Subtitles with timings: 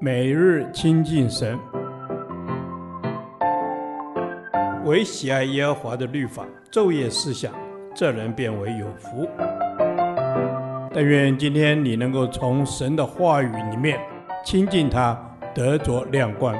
[0.00, 1.58] 每日亲近神，
[4.84, 7.52] 唯喜爱耶和华的律法，昼夜思想，
[7.94, 9.26] 这人便为有福。
[10.92, 13.98] 但愿今天你能够从神的话语里面
[14.44, 15.18] 亲近他，
[15.54, 16.54] 得着亮光。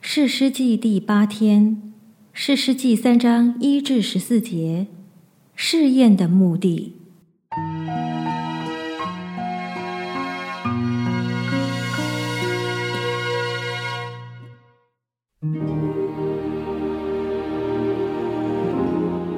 [0.00, 1.94] 士师记第八天，
[2.32, 4.88] 士师记三章一至十四节，
[5.54, 6.98] 试验的目的。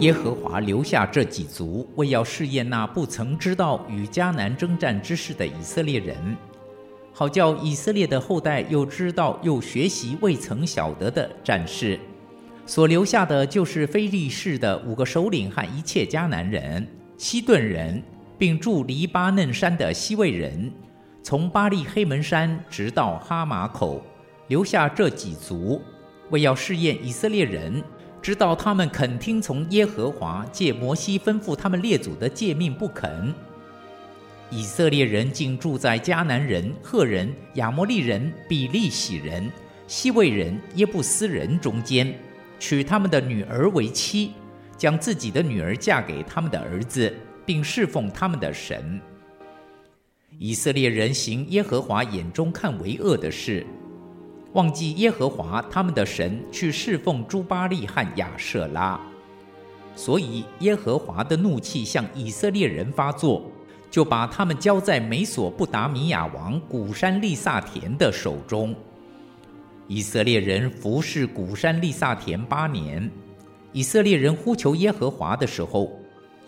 [0.01, 6.17] 耶和华留下这几族，为要试验那不曾知道与迦南征战之事的以色列人。
[7.13, 11.99] 好叫以色列的后代又知道又学习未曾晓得的战事，
[12.67, 18.03] 所留下的就是非利士的五个首领和一切迦南人、西顿人，
[18.37, 20.71] 并住黎巴嫩山的希未人，
[21.23, 24.03] 从巴力黑门山直到哈马口，
[24.49, 25.81] 留下这几族，
[26.31, 27.81] 为要试验以色列人，
[28.25, 33.35] 知道他们肯听从耶和华借摩西吩咐他们列祖的诫命不肯。
[34.49, 39.53] 以色列人竟住在迦南人、赫人、亚摩利人、比利洗人、
[39.87, 42.19] 希未人、耶布斯人中间，
[42.59, 44.33] 娶他们的女儿为妻，
[44.79, 47.15] 将自己的女儿嫁给他们的儿子，
[47.45, 48.99] 并侍奉他们的神。
[50.39, 53.67] 以色列人行耶和华眼中看为恶的事，
[54.55, 59.01] 忘记耶和华他们的神，去侍奉朱巴力和亚舍拉，
[59.95, 63.49] 所以耶和华的怒气向以色列人发作。
[63.91, 68.75] 就把他们交在美索不达米亚王古山利萨田的手中。
[69.87, 73.09] 以色列人服侍古山利萨田八年。
[73.71, 75.93] 以色列人呼求耶和华的时候，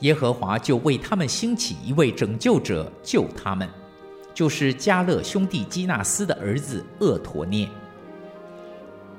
[0.00, 3.68] 耶和华就为他们兴起一位拯救者救他们，
[4.34, 7.68] 就是迦勒兄弟基纳斯的儿子厄陀涅。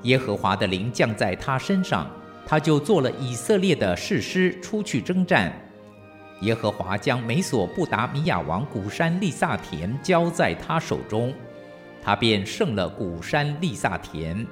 [0.02, 2.10] 耶和华的灵降在他身上，
[2.46, 5.52] 他就做了以色列的士师，出去征战。
[6.42, 11.34] 耶和华将美索不达米亚王古山利萨田交在他手中，
[12.02, 14.46] 他便胜了古山利萨田。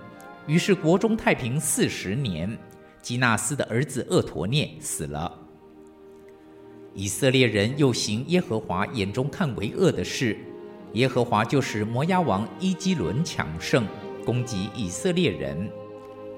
[0.46, 2.56] 于是国中太平四十年。
[3.02, 5.32] 基纳斯的儿子厄陀聂死了。
[6.92, 10.36] 以色列人又行耶和华眼中看为恶的事，
[10.94, 13.86] 耶和华就使摩押王伊基伦强盛，
[14.26, 15.70] 攻击以色列人。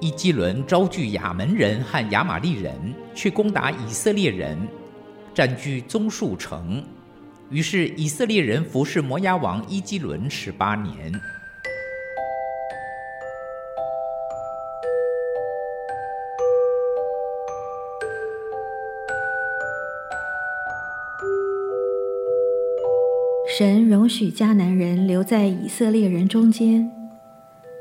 [0.00, 2.72] 伊基伦招聚亚门人和亚玛力人，
[3.14, 4.56] 去攻打以色列人。
[5.34, 6.84] 占据棕树城，
[7.48, 11.12] 于是以色列人服侍摩押王伊基伦十八年。
[23.56, 26.92] 神容许迦南人留在以色列人中间，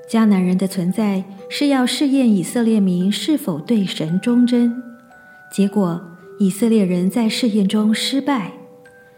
[0.10, 4.82] 迦南人的存在是要试验以色列民是否对神忠贞，
[5.52, 6.02] 结果。
[6.40, 8.52] 以色列人在试验中失败，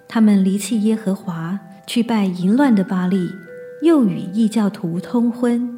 [0.07, 3.29] 他们离弃耶和华，去拜淫乱的巴力，
[3.81, 5.77] 又与异教徒通婚。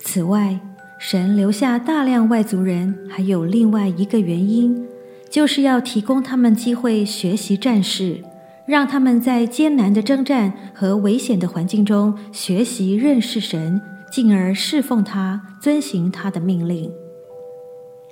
[0.00, 0.58] 此外，
[0.98, 4.84] 神留下大量外族人，还有另外一个原因，
[5.30, 8.24] 就是要提供他们机会学习战事，
[8.66, 13.80] 让他们在艰难的征战和危险的环境中学习认识神，
[14.14, 16.88] 进而侍奉他，遵行他的命令。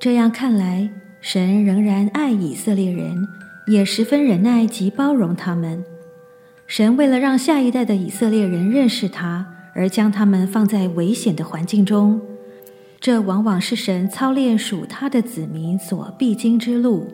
[0.00, 0.90] 这样看来，
[1.20, 3.24] 神仍然爱以色列人，
[3.68, 5.84] 也十分忍耐及包容他们。
[6.66, 9.46] 神为了让下一代的以色列人认识他，
[9.76, 12.20] 而将他们放在危险的环境中。
[13.00, 17.06] 这往往是神操练属他的子民所必经之路。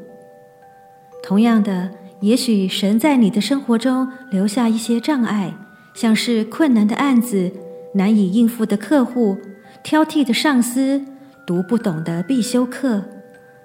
[1.23, 5.53] 同样的，也许神在你的生活中留下一些障碍，
[5.93, 7.53] 像是困难的案子、
[7.99, 9.37] 难以应付的客户、
[9.83, 11.05] 挑剔的上司、
[11.45, 13.05] 读不懂的必修课。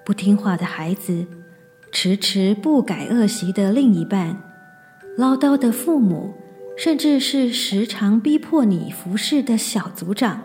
[0.04, 1.28] 不听话的孩子，
[1.92, 4.42] 迟迟不改恶习的另一半，
[5.18, 6.34] 唠叨的父母，
[6.76, 10.42] 甚至是时常逼迫你服侍的小组长，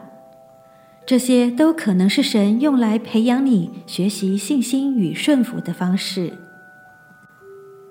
[1.06, 6.34] 这些都可能是神用来培养你学习信心与顺服的方式。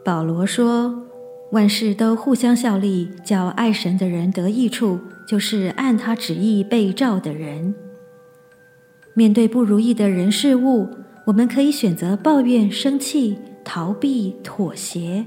[0.06, 1.07] 保罗说
[1.52, 7.74] ：“万事都互相效力，叫爱神的人得益处，就是按他旨意被召的人。”
[9.16, 10.90] 面对不如意的人事物，
[11.26, 15.26] 我们可以选择抱怨、生气、逃避、妥协。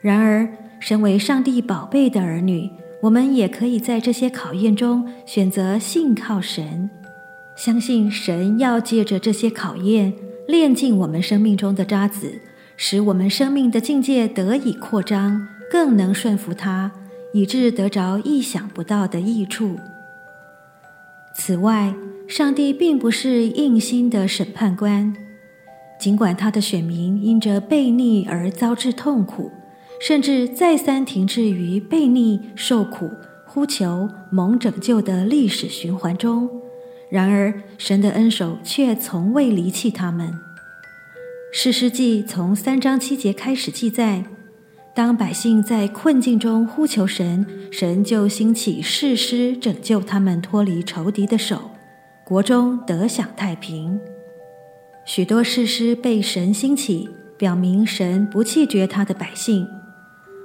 [0.00, 0.48] 然而，
[0.80, 2.70] 身为上帝宝贝的儿女，
[3.02, 6.88] 我们也可以在这些考验中选择信靠神，
[7.56, 10.12] 相信神要借着这些考验
[10.46, 12.30] 炼净我们生命中的渣滓，
[12.80, 16.92] 使我们生命的境界得以扩张，更能顺服他，
[17.34, 19.76] 以致得着意想不到的益处。
[21.34, 21.92] 此外，
[22.28, 25.12] 上帝并不是硬心的审判官，
[25.98, 29.50] 尽管他的选民因着悖逆而遭致痛苦，
[30.00, 33.10] 甚至再三停滞于悖逆、受苦、
[33.44, 36.48] 呼求、蒙拯救的历史循环中，
[37.10, 40.32] 然而神的恩手却从未离弃他们。
[41.50, 44.22] 士师记从三章七节开始记载。
[44.94, 51.70] 当百姓在困境中呼求神，神就兴起士师拯救他们脱离仇敌的手，
[52.24, 53.98] 国中得享太平。
[55.06, 57.08] 许多士师被神兴起，
[57.38, 59.66] 表明神不弃绝他的百姓。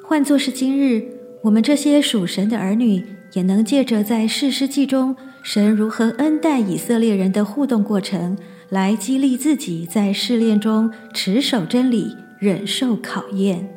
[0.05, 1.03] 换作是今日，
[1.41, 3.03] 我们这些属神的儿女，
[3.33, 8.37] 也能借着在士师记中神如何恩待以色列人的互动过程，
[8.73, 13.69] 来激励自己在试炼中持守真理，忍受考验。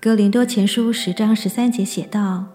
[0.00, 2.46] 哥林多前书十章十三节写道：“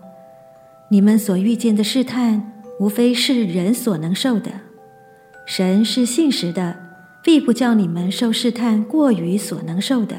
[0.92, 4.52] 你们所遇见的试探，无非是人所能受的。
[5.46, 6.76] 神是信实的，
[7.24, 10.18] 必不叫你们受试探过于所能受的。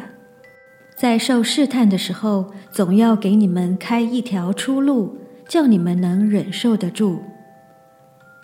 [0.96, 7.22] 在受试探的时候，总要给你们开一条出路，叫你们能忍受得住。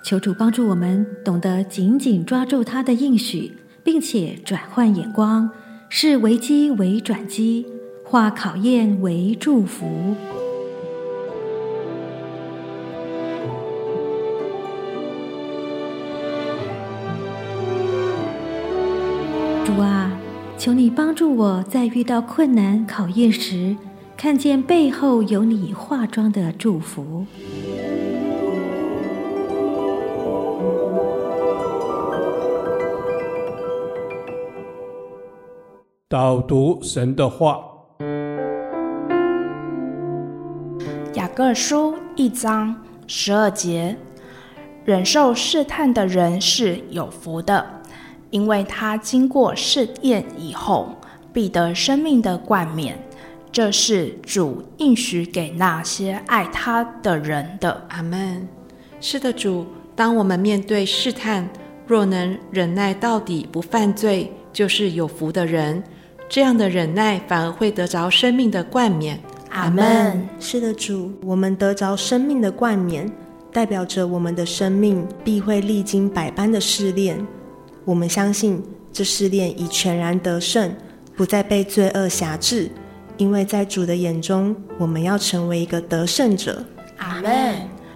[0.08, 3.52] 求主帮助我们，懂得紧紧抓住他的应许，
[3.84, 5.50] 并且转换眼光，
[5.90, 7.66] 视危机为转机。”
[8.02, 10.16] 化考验为祝福。
[19.66, 20.10] 主啊，
[20.56, 23.76] 求你帮助我在遇到困难考验时，
[24.16, 27.26] 看见背后有你化妆的祝福。
[36.10, 37.62] 导读神的话。
[41.12, 42.74] 雅各书一章
[43.06, 43.94] 十二节，
[44.86, 47.82] 忍受试探的人是有福的，
[48.30, 50.94] 因为他经过试验以后，
[51.30, 52.98] 必得生命的冠冕。
[53.52, 57.84] 这是主应许给那些爱他的人的。
[57.90, 58.48] 阿门。
[58.98, 61.46] 是的，主，当我们面对试探，
[61.86, 65.82] 若能忍耐到底，不犯罪，就是有福的人。
[66.28, 69.18] 这样的忍耐，反而会得着生命的冠冕。
[69.50, 70.28] 阿门。
[70.38, 73.10] 是的，主，我们得着生命的冠冕，
[73.50, 77.18] 代表着我们的生命必会历经百般的试炼。
[77.84, 78.62] 我们相信
[78.92, 80.70] 这试炼已全然得胜，
[81.16, 82.70] 不再被罪恶辖制，
[83.16, 86.62] 因为在主的眼中，我们要成为一个得胜者。
[86.98, 87.54] 阿门。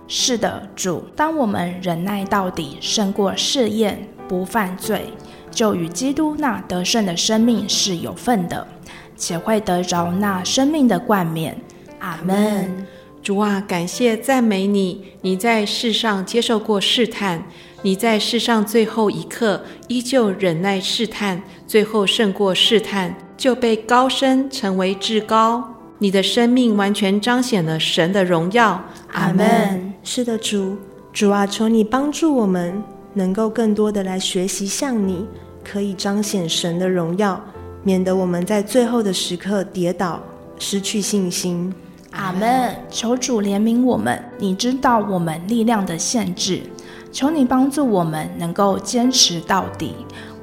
[0.08, 5.06] 是的，主，当我们忍耐到底，胜过试验，不犯罪，
[5.52, 8.66] 就与基督那得胜的生命是有份的。
[9.14, 11.56] 且会得着那生命的冠冕。
[12.00, 12.84] 阿门。
[13.22, 15.00] 主啊，感谢赞美你！
[15.20, 17.40] 你在世上接受过试探，
[17.82, 25.72] 你在世上最后一刻依旧忍耐试探，最后胜过试探，就被高升成为至高。
[25.98, 28.82] 你的生命完全彰显了神的荣耀。
[29.12, 29.94] 阿门。
[30.02, 30.76] 是的，主，
[31.12, 32.82] 主啊，求你帮助我们，
[33.14, 35.26] 能够更多的来学习像你，
[35.64, 37.40] 可以彰显神的荣耀。
[37.84, 40.20] 免得我们在最后的时刻跌倒，
[40.58, 41.74] 失去信心。
[42.12, 42.74] 阿门。
[42.90, 46.62] 求主怜悯我们，你知道我们力量的限制，
[47.10, 49.94] 求你帮助我们能够坚持到底，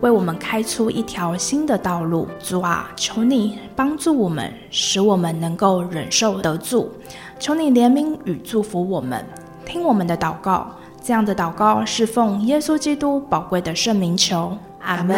[0.01, 2.27] 为我们开出一条新的道路。
[2.43, 6.91] 主啊，求你帮助我们，使我们能够忍受得住。
[7.39, 9.23] 求你怜悯与祝福我们，
[9.65, 10.75] 听我们的祷告。
[11.09, 14.55] 这样的祷告是奉耶稣基督宝贵的圣名求。
[14.79, 15.17] 阿门。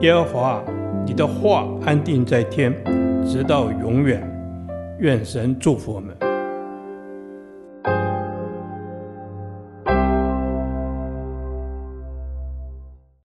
[0.00, 0.62] 耶和华，
[1.04, 2.74] 你的话安定在天，
[3.22, 4.26] 直到永远。
[4.98, 6.16] 愿神祝福我们。